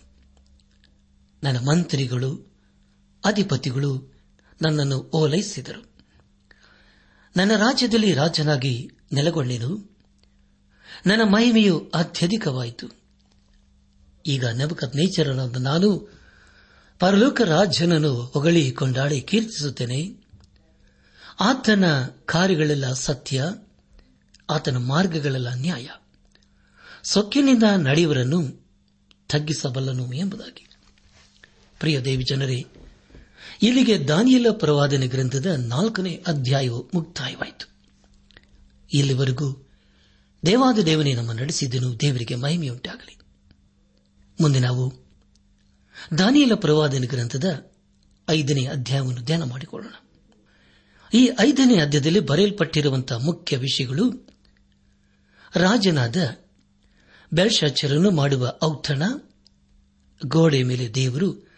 [1.44, 2.54] ನನ್ನ ಮಂತ್ರಿಗಳು,
[3.26, 4.14] ಅಧಿಪತಿಗಳು
[4.62, 5.92] ನನ್ನನ್ನು ಓಲೈಸಿದರು.
[7.38, 9.98] ನನ್ನ ರಾಜ್ಯದಲ್ಲಿ ರಾಜನಾಗಿ ನೆಲೆಗೊಂಡೆನು.
[11.06, 13.01] ನನ್ನ ಮಹಿಮೆಯು ಅತ್ಯಧಿಕವಾಯಿತು.
[14.26, 16.22] ಈಗ ನಬಕತ್ ನೇಚರನಾದ ನಾನು
[17.00, 20.22] ಪರಲೋಕ ರಾಜ್ಯನನ್ನು ಹೊಗಳಿ ಕೊಂಡಾಡಿ ಕೀರ್ತಿಸುತ್ತೇನೆ.
[21.40, 23.44] ಆತನ ಕಾರ್ಯಗಳೆಲ್ಲ ಸತ್ಯ,
[24.50, 25.88] ಆತನ ಮಾರ್ಗಗಳೆಲ್ಲ ನ್ಯಾಯ.
[27.04, 28.68] ಸೊಕ್ಕಿನಿಂದ ನಡೆಯುವರನ್ನು
[29.30, 30.68] ತಗ್ಗಿಸಬಲ್ಲನು ಎಂಬುದಾಗಿ.
[31.80, 32.66] ಪ್ರಿಯ ದೇವಿ ಜನರೇ,
[33.62, 37.72] ಇಲ್ಲಿಗೆ ದಾನಿಯಲ ಪ್ರವಾದನೆ ಗ್ರಂಥದ ನಾಲ್ಕನೇ ಅಧ್ಯಾಯವು ಮುಕ್ತಾಯವಾಯಿತು.
[38.94, 39.70] ಇಲ್ಲಿವರೆಗೂ
[40.46, 43.21] ದೇವಾದ ದೇವನೇ ನಮ್ಮ ನಡೆಸಿದ್ದನು ದೇವರಿಗೆ ಮಹಿಮೆಯುಂಟಾಗಲಿ.
[44.42, 44.94] ಮುಂದೆ ನಾವು
[46.18, 47.72] ದಾನಿಯಲ ಪ್ರವಾದನ ಗ್ರಂಥದ
[48.30, 49.94] ಐದನೇ ಅಧ್ಯಾಯವನ್ನು ಧ್ಯಾನ ಮಾಡಿಕೊಳ್ಳೋಣ.
[51.14, 54.28] ಈ ಐದನೇ ಅಧ್ಯಾಯದಲ್ಲಿ ಬರೆಯಲ್ಪಟ್ಟಿರುವಂತಹ ಮುಖ್ಯ ವಿಷಯಗಳು
[55.56, 56.16] ರಾಜನಾದ
[57.34, 59.04] ಬೆಳ್ಶಾಚರನ್ನು ಮಾಡುವ ಔತಣ,
[60.26, 61.52] ಗೋಡೆ ಮೇಲೆ ದೇವರು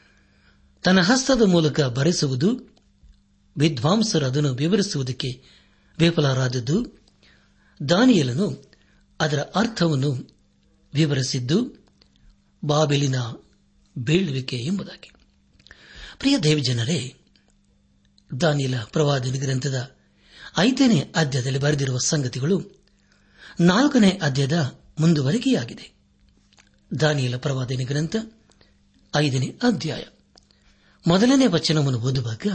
[0.84, 2.76] ತನ್ನ ಹಸ್ತದ ಮೂಲಕ ಬರೆಸುವುದು,
[3.58, 5.44] ವಿದ್ವಾಂಸರು ಅದನ್ನು ವಿವರಿಸುವುದಕ್ಕೆ
[6.00, 7.02] ವಿಫಲರಾದದ್ದು,
[7.90, 8.72] ದಾನಿಯಲನು
[9.20, 10.38] ಅದರ ಅರ್ಥವನ್ನು
[10.94, 11.83] ವಿವರಿಸಿದ್ದು
[12.66, 13.16] ಬಾಬಿಲಿನ
[13.98, 15.12] ಬೀಳುವಿಕೆ ಎಂಬುದಾಗಿ.
[16.20, 17.14] ಪ್ರಿಯ ದೇವಜನರೇ
[18.42, 19.96] ದಾನಿಲ ಪ್ರವಾದನ ಗ್ರಂಥದ
[20.58, 22.86] ಐದನೇ ಅಧ್ಯಾಯದಲ್ಲಿ ಬರೆದಿರುವ ಸಂಗತಿಗಳು
[23.60, 25.94] ನಾಲ್ಕನೇ ಅಧ್ಯಾಯದ ಮುಂದುವರಿಕೆಯಾಗಿದೆ.
[27.00, 28.16] ದಾನಿಯಲ ಪ್ರವಾದನ ಗ್ರಂಥ
[29.16, 30.04] ಐದನೇ ಅಧ್ಯಾಯ.
[31.08, 32.48] ಮೊದಲನೇ ವಚನವನ್ನು ಓದುವಾಗ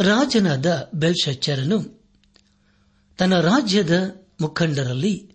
[0.00, 2.08] ರಾಜನಾದ ಬೆಲ್ಶಚ್ಚರನು
[3.18, 5.32] ತನ್ನ ರಾಜ್ಯದ ಮುಖಂಡರಲ್ಲಿ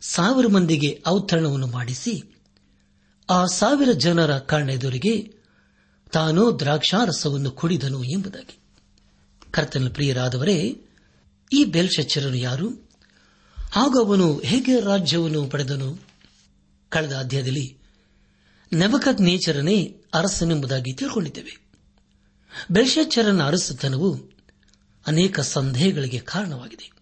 [0.00, 2.34] ಸಾವಿರ ಮಂದಿಗೆ ಔತರಣವನ್ನು ಮಾಡಿಸಿ
[3.30, 5.32] ಆ ಸಾವಿರ ಜನರ ಕಣ್ಣೆದುರಿಗೆ
[6.12, 8.58] ತಾನು ದ್ರಾಕ್ಷಾರಸವನ್ನು ಕುಡಿದನು ಎಂಬುದಾಗಿ.
[9.50, 10.84] ಕರ್ತನ ಪ್ರಿಯರಾದವರೇ,
[11.52, 12.90] ಈ ಬೆಲ್ಶಚ್ಚರನು ಯಾರು?
[13.70, 15.98] ಹಾಗೂ ಅವನು ಹೇಗೆ ರಾಜ್ಯವನ್ನು ಪಡೆದನು?
[16.88, 17.78] ಕಳೆದ ಅಧ್ಯಾಯದಲ್ಲಿ
[18.72, 21.58] ನೆಬಕತ್ ನೇಚರನೇ ಅರಸನೆಂಬುದಾಗಿ ತಿಳ್ಕೊಂಡಿದ್ದೇವೆ.
[22.70, 24.16] ಬೆಲ್ಶಚ್ಚರನ ಅರಸತನವು
[25.06, 26.92] ಅನೇಕ ಸಂದೇಹಗಳಿಗೆ ಕಾರಣವಾಗಿದೆ.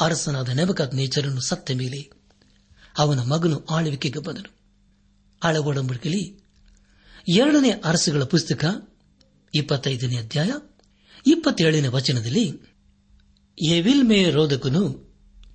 [0.00, 2.10] ಅರಸನಾದ ನೆಬಕತ್ ನೇಚರನ್ನು ಸತ್ತ ಮೇಲೆ
[2.98, 4.59] ಅವನ ಮಗನು ಆಳ್ವಿಕೆಗೆ ಬಂದನು.
[5.42, 6.24] ಹಳ ಒಡಂಬಡಿಕೆಯಲ್ಲಿ
[7.32, 8.62] ಎರಡನೇ ಅರಸುಗಳ ಪುಸ್ತಕ,
[9.54, 10.50] ಇಪ್ಪತ್ತೈದನೇ ಅಧ್ಯಾಯ,
[11.26, 12.46] ಇಪ್ಪತ್ತೇಳನೇ ವಚನದಲ್ಲಿ
[13.58, 14.82] ಎವಿಲ್ಮೆ ರೋಧಕನು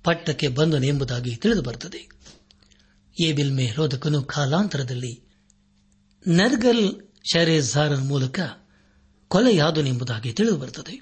[0.02, 2.00] ಪಟ್ಟಕ್ಕೆ ಬಂದನೆಂಬುದಾಗಿ ತಿಳಿದು ಬರುತ್ತದೆ
[3.16, 5.12] ಎವಿಲ್ಮೆ ರೋಧಕನು ಕಾಲಾಂತರದಲ್ಲಿ
[6.26, 6.84] ನರ್ಗಲ್
[7.32, 8.38] ಶರೇಜಾರನ ಮೂಲಕ
[9.30, 10.94] ಕೊಲೆಯಾದನೆಂಬುದಾಗಿ ತಿಳಿದು ಬರುತ್ತದೆ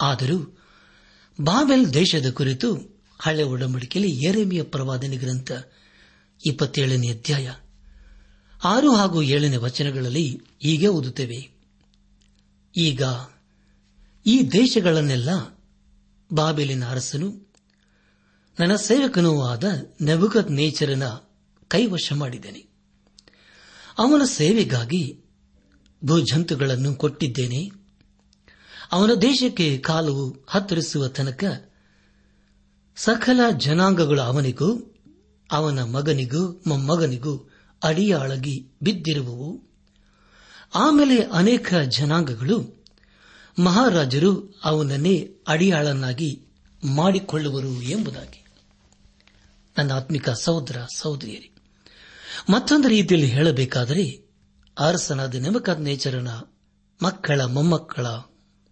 [0.00, 0.38] ಆದರೂ
[1.38, 2.68] ಬಾಬೆಲ್ ದೇಶದ ಕುರಿತು
[3.20, 5.50] ಹಳೆ ಒಡಂಬಡಿಕೆಯಲ್ಲಿ ಎರೆಮಿಯ ಪ್ರವಾದನೆ ಗ್ರಂಥ
[6.40, 7.48] ಇಪ್ಪತ್ತೇಳನೇ ಅಧ್ಯಾಯ
[8.64, 11.50] ಆರು ಹಾಗೂ ಏಳನೇ ವಚನಗಳಲ್ಲಿ ಹೀಗೆ ಓದುತ್ತೇವೆ.
[12.76, 13.02] ಈಗ
[14.26, 15.60] ಈ ದೇಶಗಳನ್ನೆಲ್ಲ
[16.32, 17.52] ಬಾಬೆಲಿನ ಅರಸನು,
[18.60, 19.64] ನನ್ನ ಸೇವಕನೂ ಆದ
[20.00, 21.02] ನೆಬುಕತ್ ನೇಚರನ
[21.68, 22.58] ಕೈವಶ ಮಾಡಿದ್ದೇನೆ.
[23.98, 25.24] ಅವನ ಸೇವೆಗಾಗಿ
[26.04, 27.70] ಭೂಜಂತುಗಳನ್ನು ಕೊಟ್ಟಿದ್ದೇನೆ.
[28.92, 31.72] ಅವನ ದೇಶಕ್ಕೆ ಕಾಲವು ಹತ್ತರಿಸುವ ತನಕ
[32.96, 34.94] ಸಕಲ ಜನಾಂಗಗಳು ಅವನಿಗೂ,
[35.52, 37.53] ಅವನ ಮಗನಿಗೂ, ಮೊಮ್ಮಗನಿಗೂ
[37.84, 39.62] ಅಡಿಯಾಳಗಿ ಬಿದ್ದಿರುವವು.
[40.74, 42.84] ಆಮೇಲೆ ಅನೇಕ ಜನಾಂಗಗಳು
[43.62, 46.42] ಮಹಾರಾಜರು ಅವನನ್ನೇ ಅಡಿಯಾಳನ್ನಾಗಿ
[46.84, 48.44] ಮಾಡಿಕೊಳ್ಳುವರು ಎಂಬುದಾಗಿ.
[49.78, 51.50] ನನ್ನ ಆತ್ಮಿಕ ಸಹೋದರ ಸಹೋದರಿಯರಿ,
[52.50, 54.24] ಮತ್ತೊಂದು ರೀತಿಯಲ್ಲಿ ಹೇಳಬೇಕಾದರೆ
[54.78, 56.28] ಅರಸನಾದ ನೆಮಕಾದ್ ನೇಚರನ
[57.02, 58.06] ಮಕ್ಕಳ ಮೊಮ್ಮಕ್ಕಳ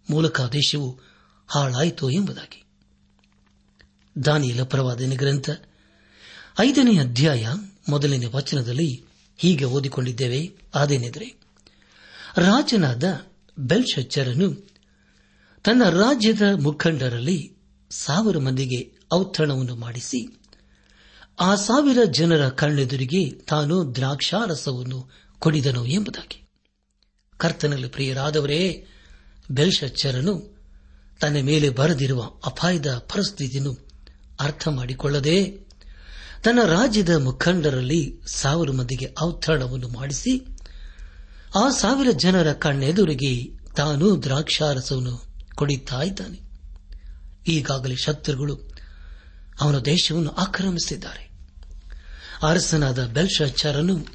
[0.09, 0.99] ಮೂಲಕ ದೇಶವು
[1.47, 2.63] ಹಾಳಾಯಿತು ಎಂಬುದಾಗಿ.
[4.25, 5.49] ದಾನಿಯಲ ಪ್ರವಾದನೆ ಗ್ರಂಥ
[6.59, 7.47] ಐದನೇ ಅಧ್ಯಾಯ
[7.89, 9.03] ಮೊದಲನೇ ವಚನದಲ್ಲಿ
[9.37, 11.35] ಹೀಗೆ ಓದಿಕೊಂಡಿದ್ದೇವೆ ಅದೇನೆಂದರೆ
[12.37, 13.03] ರಾಜನಾದ
[13.57, 14.73] ಬೆಲ್ಶಚ್ಚರನು
[15.63, 17.55] ತನ್ನ ರಾಜ್ಯದ ಮುಖಂಡರಲ್ಲಿ
[17.91, 20.39] ಸಾವಿರ ಮಂದಿಗೆ ಔತಣವನ್ನು ಮಾಡಿಸಿ,
[21.39, 26.47] ಆ ಸಾವಿರ ಜನರ ಕಣ್ಣೆದುರಿಗೆ ತಾನು ದ್ರಾಕ್ಷಾರಸವನ್ನು ಕೊಡಿದನು ಎಂಬುದಾಗಿ.
[27.37, 28.87] ಕರ್ತನಲ್ಲಿ ಪ್ರಿಯರಾದವರೇ,
[29.51, 30.57] ಬೆಲ್ಶಚ್ಚರನು
[31.21, 33.77] ತನ್ನ ಮೇಲೆ ಬರೆದಿರುವ ಅಪಾಯದ ಪರಿಸ್ಥಿತಿಯನ್ನು
[34.39, 35.65] ಅರ್ಥ ಮಾಡಿಕೊಳ್ಳದೆ
[36.43, 40.45] ತನ್ನ ರಾಜ್ಯದ ಮುಖಂಡರಲ್ಲಿ ಸಾವಿರ ಮಂದಿಗೆ ಔತಣವನ್ನು ಮಾಡಿಸಿ,
[41.55, 43.43] ಆ ಸಾವಿರ ಜನರ ಕಣ್ಣೆದುರಿಗೆ
[43.75, 45.25] ತಾನು ದ್ರಾಕ್ಷಾರಸವನ್ನು
[45.55, 46.01] ಕೊಡುತ್ತಾ
[47.47, 48.59] ಈಗಾಗಲೇ ಶತ್ರುಗಳು
[49.61, 51.31] ಅವನ ದೇಶವನ್ನು ಆಕ್ರಮಿಸಿದ್ದಾರೆ.
[52.43, 54.05] ಅರಸನಾದ ಬೆಲ್ಶಾಚಾರನು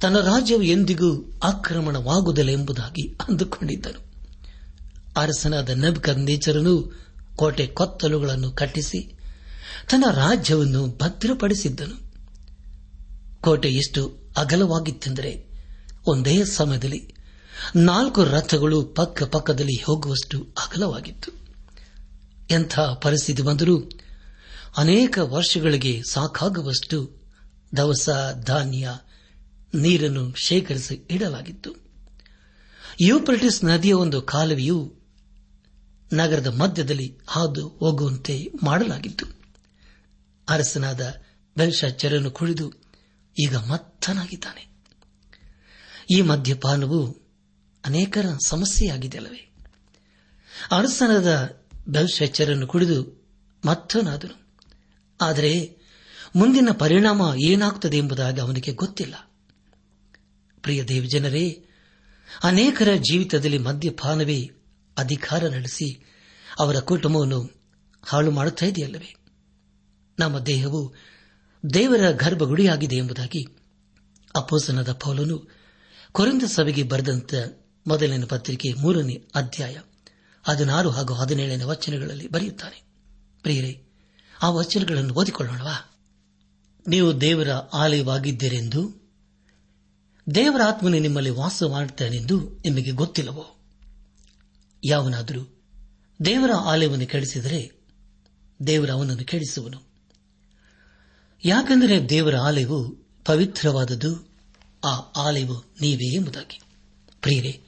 [0.00, 4.04] ತನ್ನ ರಾಜ್ಯವು ಎಂದಿಗೂ ಆಕ್ರಮಣವಾಗುವುದಿಲ್ಲ ಎಂಬುದಾಗಿ ಅಂದುಕೊಂಡಿದ್ದನು.
[5.16, 7.04] ಅರಸನಾದ ನಬ್ಕಂದೇಚರನು
[7.36, 9.13] ಕೋಟೆ ಕೊತ್ತಲುಗಳನ್ನು ಕಟ್ಟಿಸಿ
[9.90, 12.04] ತನ್ನ ರಾಜ್ಯವನ್ನು ಭದ್ರಪಡಿಸಿದ್ದನು.
[13.40, 15.46] ಕೋಟೆ ಎಷ್ಟು ಅಗಲವಾಗಿತ್ತೆಂದರೆ
[16.06, 17.14] ಒಂದೇ ಸಮಯದಲ್ಲಿ
[17.76, 21.32] ನಾಲ್ಕು ರಥಗಳು ಪಕ್ಕ ಪಕ್ಕದಲ್ಲಿ ಹೋಗುವಷ್ಟು ಅಗಲವಾಗಿತ್ತು.
[22.50, 23.90] ಎಂಥ ಪರಿಸ್ಥಿತಿ ಬಂದರೂ
[24.76, 27.22] ಅನೇಕ ವರ್ಷಗಳಿಗೆ ಸಾಕಾಗುವಷ್ಟು
[27.76, 28.08] ದವಸ,
[28.44, 28.90] ಧಾನ್ಯ,
[29.74, 31.70] ನೀರನ್ನು ಶೇಖರಿಸಿ ಇಡಲಾಗಿತ್ತು.
[33.00, 34.94] ಯೂಪ್ರಟಿಸ್ ನದಿಯ ಒಂದು ಕಾಲುವೆಯು
[36.12, 39.43] ನಗರದ ಮಧ್ಯದಲ್ಲಿ ಹಾದು ಹೋಗುವಂತೆ ಮಾಡಲಾಗಿತ್ತು.
[40.48, 41.22] ಅರಸನಾದ
[41.56, 42.72] ಬೆಲ್ಶಾಚರನ್ನು ಕುಳಿದು
[43.42, 44.74] ಈಗ ಮತ್ತನಾಗಿದ್ದಾನೆ.
[46.10, 47.22] ಈ ಮದ್ಯಪಾನವು
[47.84, 49.54] ಅನೇಕರ ಸಮಸ್ಯೆಯಾಗಿದೆ ಅಲ್ಲವೇ
[50.72, 53.26] ಅರಸನಾದ ಬೆಲ್ಶಾಚರನ್ನು ಕುಡಿದು
[53.64, 54.58] ಮತ್ತನಾದನು.
[55.20, 55.76] ಆದರೆ
[56.36, 59.30] ಮುಂದಿನ ಪರಿಣಾಮ ಏನಾಗುತ್ತದೆ ಎಂಬುದಾಗಿ ಅವನಿಗೆ ಗೊತ್ತಿಲ್ಲ.
[60.62, 61.64] ಪ್ರಿಯ ದೇವಜನರೇ,
[62.42, 64.50] ಅನೇಕರ ಜೀವಿತದಲ್ಲಿ ಮದ್ಯಪಾನವೇ
[64.98, 66.04] ಅಧಿಕಾರ ನಡೆಸಿ
[66.58, 67.50] ಅವರ ಕುಟುಂಬವನ್ನು
[68.04, 69.16] ಹಾಳು ಮಾಡುತ್ತಿದೆಯಲ್ಲವೇ
[70.18, 70.94] ನಮ್ಮ ದೇಹವು
[71.74, 73.46] ದೇವರ ಗರ್ಭಗುಡಿಯಾಗಿದೆ ಎಂಬುದಾಗಿ
[74.36, 75.48] ಅಪೋಸನದ ಪೌಲನು
[76.12, 77.34] ಕೊರಿಂದ ಸಭೆಗೆ ಬರೆದಂತ
[77.86, 79.78] ಮೊದಲನೇ ಪತ್ರಿಕೆ ಮೂರನೇ ಅಧ್ಯಾಯ
[80.42, 82.84] ಹದಿನಾರು ಹಾಗೂ ಹದಿನೇಳನೇ ವಚನಗಳಲ್ಲಿ ಬರೆಯುತ್ತಾನೆ.
[83.42, 83.82] ಪ್ರಿಯರೇ,
[84.42, 85.98] ಆ ವಚನಗಳನ್ನು ಓದಿಕೊಳ್ಳೋಣವಾ?
[86.88, 89.12] ನೀವು ದೇವರ ಆಲಯವಾಗಿದ್ದೀರೆಂದು,
[90.34, 93.56] ದೇವರ ಆತ್ಮನೇ ನಿಮ್ಮಲ್ಲಿ ವಾಸ ಮಾಡುತ್ತಾನೆಂದು ನಿಮಗೆ ಗೊತ್ತಿಲ್ಲವೋ?
[94.84, 95.62] ಯಾವನಾದರೂ
[96.24, 97.72] ದೇವರ ಆಲಯವನ್ನು ಕೆಡಿಸಿದರೆ
[98.66, 99.93] ದೇವರ ಅವನನ್ನು ಕೆಡಿಸುವನು
[101.44, 102.88] ಯಾಕೆಂದರೆ ದೇವರ ಆಲಯವು
[103.24, 104.28] ಪವಿತ್ರವಾದದ್ದು,
[104.84, 106.60] ಆ ಆಲಯವು ನೀವೇ ಎಂಬುದಾಗಿ.
[107.20, 107.62] ಪ್ರಿಯರೇ,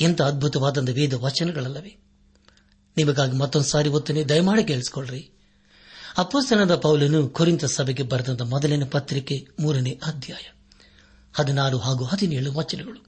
[0.00, 1.96] ಎಂಥ ಅದ್ಭುತವಾದಂಥ ವೇದ ವಚನಗಳಲ್ಲವೇ
[2.96, 5.30] ನಿಮಗಾಗಿ ಮತ್ತೊಂದು ಸಾರಿ ಒತ್ತನೆ ದಯಮಾಡಿ ಕೇಳಿಸಿಕೊಳ್ಳ್ರಿ.
[6.18, 10.52] ಅಪ್ಪಸ್ತನದ ಪೌಲನು ಕುರಿತ ಸಭೆಗೆ ಬರೆದಂತ ಮೊದಲನೇ ಪತ್ರಿಕೆ ಮೂರನೇ ಅಧ್ಯಾಯ
[11.32, 13.04] ಹದಿನಾರು ಹಾಗೂ ಹದಿನೇಳು ವಚನಗಳು.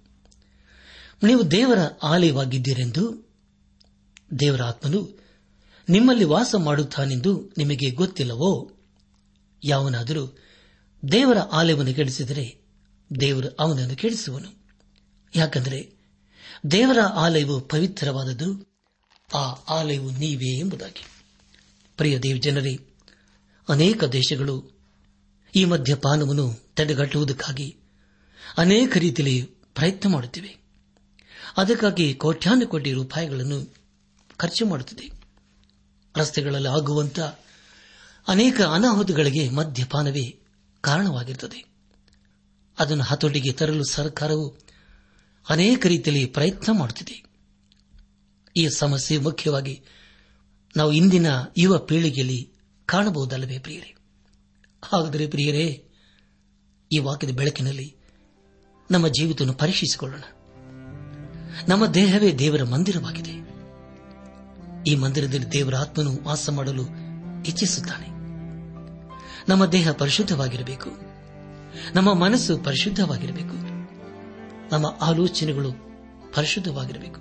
[1.22, 3.30] ನೀವು ದೇವರ ಆಲಯವಾಗಿದ್ದೀರೆಂದು
[4.40, 5.18] ದೇವರ ಆತ್ಮನು
[5.88, 8.72] ನಿಮ್ಮಲ್ಲಿ ವಾಸ ಮಾಡುತ್ತಾನೆಂದು ನಿಮಗೆ ಗೊತ್ತಿಲ್ಲವೋ?
[9.64, 10.38] ಯಾವನಾದರೂ
[11.12, 12.62] ದೇವರ ಆಲಯವನ್ನು ಕೆಡಿಸಿದರೆ
[13.20, 14.62] ದೇವರು ಅವನನ್ನು ಕೆಡಿಸುವನು.
[15.36, 15.92] ಯಾಕಂದರೆ
[16.70, 18.76] ದೇವರ ಆಲಯವು ಪವಿತ್ರವಾದದ್ದು,
[19.34, 21.04] ಆ ಆಲಯವು ನೀವೇ ಎಂಬುದಾಗಿ.
[21.96, 22.78] ಪ್ರಿಯ ದೇವ್ ಜನರೇ,
[23.68, 24.72] ಅನೇಕ ದೇಶಗಳು
[25.54, 27.76] ಈ ಮದ್ಯಪಾನವನ್ನು ತಡೆಗಟ್ಟುವುದಕ್ಕಾಗಿ
[28.56, 29.42] ಅನೇಕ ರೀತಿಯಲ್ಲಿ
[29.74, 30.56] ಪ್ರಯತ್ನ ಮಾಡುತ್ತಿವೆ.
[31.56, 33.74] ಅದಕ್ಕಾಗಿ ಕೋಟ್ಯಾನು ಕೋಟಿ ರೂಪಾಯಿಗಳನ್ನು
[34.36, 35.10] ಖರ್ಚು ಮಾಡುತ್ತದೆ.
[36.16, 37.20] ರಸ್ತೆಗಳಲ್ಲಿ ಆಗುವಂತ
[38.28, 40.38] ಅನೇಕ ಅನಾಹುತಗಳಿಗೆ ಮದ್ಯಪಾನವೇ
[40.80, 41.64] ಕಾರಣವಾಗಿರುತ್ತದೆ.
[42.78, 44.58] ಅದನ್ನು ಹತೋಟಿಗೆ ತರಲು ಸರ್ಕಾರವು
[45.48, 47.24] ಅನೇಕ ರೀತಿಯಲ್ಲಿ ಪ್ರಯತ್ನ ಮಾಡುತ್ತಿದೆ.
[48.56, 49.82] ಈ ಸಮಸ್ಯೆ ಮುಖ್ಯವಾಗಿ
[50.76, 52.50] ನಾವು ಇಂದಿನ ಯುವ ಪೀಳಿಗೆಯಲ್ಲಿ
[52.86, 53.94] ಕಾಣಬಹುದಲ್ಲವೇ ಪ್ರಿಯರೇ?
[54.84, 55.88] ಹಾಗಾದರೆ ಪ್ರಿಯರೇ,
[56.92, 57.96] ಈ ವಾಕ್ಯದ ಬೆಳಕಿನಲ್ಲಿ
[58.90, 60.20] ನಮ್ಮ ಜೀವಿತವನ್ನು ಪರೀಕ್ಷಿಸಿಕೊಳ್ಳೋಣ.
[61.68, 63.32] ನಮ್ಮ ದೇಹವೇ ದೇವರ ಮಂದಿರವಾಗಿದೆ.
[64.90, 66.82] ಈ ಮಂದಿರದಲ್ಲಿ ದೇವರ ಆತ್ಮನು ವಾಸ ಮಾಡಲು
[67.46, 68.11] ಇಚ್ಛಿಸುತ್ತಾನೆ.
[69.48, 70.90] ನಮ್ಮ ದೇಹ ಪರಿಶುದ್ಧವಾಗಿರಬೇಕು.
[71.94, 73.54] ನಮ್ಮ ಮನಸ್ಸು ಪರಿಶುದ್ಧವಾಗಿರಬೇಕು.
[74.72, 75.72] ನಮ್ಮ ಆಲೋಚನೆಗಳು
[76.34, 77.20] ಪರಿಶುದ್ಧವಾಗಿರಬೇಕು.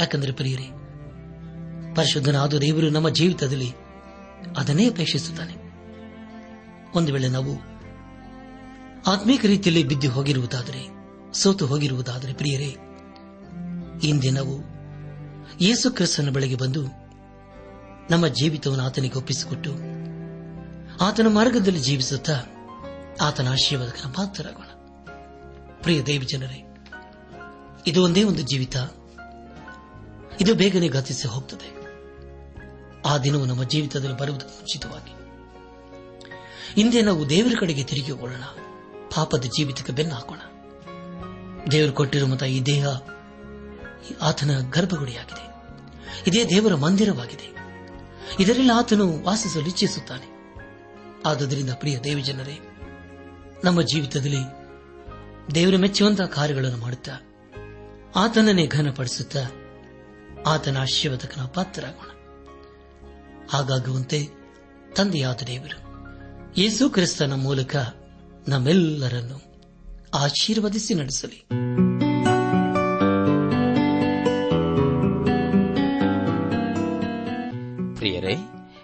[0.00, 0.70] ಯಾಕಂದರೆ ಪ್ರಿಯರೇ,
[1.94, 3.72] ಪರಿಶುದ್ಧನಾದ ದೇವರು ನಮ್ಮ ಜೀವಿತದಲ್ಲಿ
[4.56, 5.54] ಅದನ್ನೇ ಅಪೇಕ್ಷಿಸುತ್ತಾನೆ.
[6.94, 7.74] ಒಂದು ವೇಳೆ ನಾವು
[9.06, 10.88] ಆತ್ಮೀಕ ರೀತಿಯಲ್ಲಿ ಬಿದ್ದು ಹೋಗಿರುವುದಾದರೆ,
[11.32, 12.76] ಸೋತು ಹೋಗಿರುವುದಾದರೆ ಪ್ರಿಯರೇ
[14.02, 14.74] ಹಿಂದೆ ನಾವು
[15.60, 16.84] ಯೇಸು ಕ್ರಿಸ್ತನ ಬಳಿಗೆ ಬಂದು
[18.10, 19.93] ನಮ್ಮ ಜೀವಿತವನ್ನು ಆತನಿಗೆ ಒಪ್ಪಿಸಿಕೊಟ್ಟು
[21.00, 22.32] ಆತನ ಮಾರ್ಗದಲ್ಲಿ ಜೀವಿಸುತ್ತಾ
[23.20, 24.66] ಆತನ ಆಶೀರ್ವಾದಕನ ಪಾತ್ರರಾಗೋಣ.
[25.82, 26.84] ಪ್ರಿಯ ದೇವಿ ಜನರೇ,
[27.86, 28.76] ಇದು ಒಂದೇ ಒಂದು ಜೀವಿತ.
[30.40, 31.74] ಇದು ಬೇಗನೆ ಗತಿಸಿ ಹೋಗ್ತದೆ.
[33.06, 35.14] ಆ ದಿನವು ನಮ್ಮ ಜೀವಿತದಲ್ಲಿ ಬರುವುದು ಉಚಿತವಾಗಿ.
[36.74, 38.42] ಹಿಂದೆ ನಾವು ದೇವರ ಕಡೆಗೆ ತಿರುಗಿ ಹೋಗೋಣ.
[39.14, 40.38] ಪಾಪದ ಜೀವಿತಕ್ಕೆ ಬೆನ್ನು ಹಾಕೋಣ.
[41.70, 42.86] ದೇವರು ಕೊಟ್ಟಿರುವಂತಹ ಈ ದೇಹ
[44.22, 45.54] ಆತನ ಗರ್ಭಗುಡಿಯಾಗಿದೆ.
[46.26, 47.56] ಇದೇ ದೇವರ ಮಂದಿರವಾಗಿದೆ.
[48.40, 50.33] ಇದರಲ್ಲಿ ಆತನು ವಾಸಿಸಲು ಇಚ್ಛಿಸುತ್ತಾನೆ.
[51.24, 52.58] ಆದುದರಿಂದ ಪ್ರಿಯ ದೇವಜನರೇ,
[53.64, 54.64] ನಮ್ಮ ಜೀವಿತದಲ್ಲಿ
[55.54, 57.12] ದೇವರ ಮೆಚ್ಚುವಂತಹ ಕಾರ್ಯಗಳನ್ನು ಮಾಡುತ್ತಾ
[58.16, 59.40] ಆತನನ್ನೇ ಘನಪಡಿಸುತ್ತಾ
[60.46, 62.06] ಆತನ ಆಶೀರ್ವಾದಕನ ಪಾತ್ರರಾಗೋಣ.
[63.50, 64.28] ಹಾಗಾಗುವಂತೆ
[64.96, 65.84] ತಂದೆಯಾದ ದೇವರು
[66.60, 67.76] ಯೇಸು ಕ್ರಿಸ್ತನ ಮೂಲಕ
[68.48, 69.54] ನಮ್ಮೆಲ್ಲರನ್ನು
[70.14, 71.46] ಆಶೀರ್ವದಿಸಿ ನಡೆಸಲಿ.
[77.96, 78.34] ಪ್ರಿಯರೇ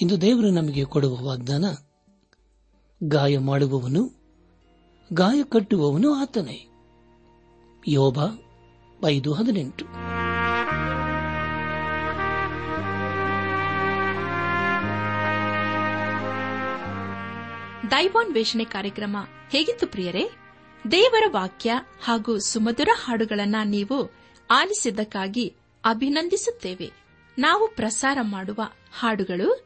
[0.00, 1.64] ಇಂದು ದೇವರು ನಮಗೆ ಕೊಡುವ ವಾಗ್ದಾನ,
[3.02, 4.10] ಗಾಯ ಮಾಡುವವನು,
[5.12, 6.68] ಗಾಯ ಕಟ್ಟುವವನು ಆತನೇ.
[7.88, 8.18] ಯೋಬ
[9.06, 9.84] ಐದು ಹದಿನೆಂಟು.
[17.90, 19.16] ದೈವಾನ್ವೇಷಣೆ ಕಾರ್ಯಕ್ರಮ
[19.50, 20.30] ಹೇಗಿತ್ತು ಪ್ರಿಯರೇ?
[20.90, 21.72] ದೇವರ ವಾಕ್ಯ
[22.04, 24.10] ಹಾಗೂ ಸುಮಧುರ ಹಾಡುಗಳನ್ನ ನೀವು
[24.50, 25.54] ಆಲಿಸಿದ್ದಕ್ಕಾಗಿ
[25.84, 26.92] ಅಭಿನಂದಿಸುತ್ತೇವೆ.
[27.38, 28.60] ನಾವು ಪ್ರಸಾರ ಮಾಡುವ
[28.98, 29.65] ಹಾಡುಗಳು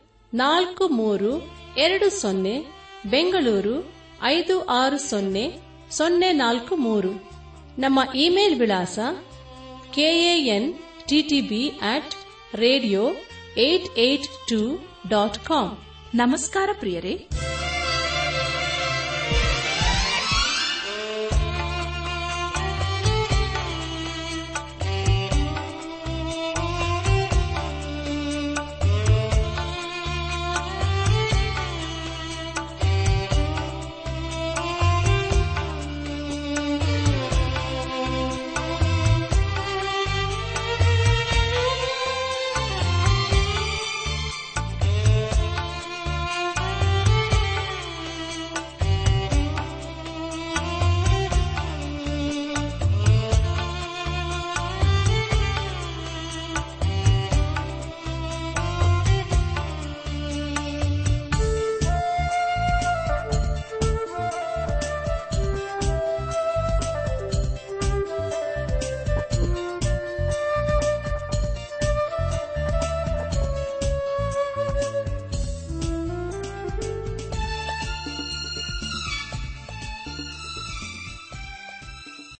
[0.33, 1.31] ನಾಲ್ಕು ಮೂರು
[1.77, 2.65] ಎರಡು ಸೊನ್ನೆ,
[3.05, 5.59] ಬೆಂಗಳೂರು ಐದು ಆರು ಸೊನ್ನೆ
[5.91, 7.11] ಸೊನ್ನೆ ನಾಲ್ಕು ಮೂರು.
[7.79, 8.99] ನಮ್ಮ ಇಮೇಲ್ ವಿಳಾಸ
[9.93, 10.73] KAN
[11.07, 12.13] TTB at
[12.55, 13.09] radio
[13.57, 15.77] eight eight two dot com
[16.15, 17.27] ನಮಸ್ಕಾರ ಪ್ರಿಯರೇ.